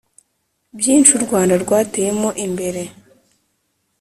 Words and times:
byinshi 0.79 1.11
u 1.15 1.21
Rwanda 1.25 1.53
rwateyemo 1.63 2.29
imbere 2.45 2.81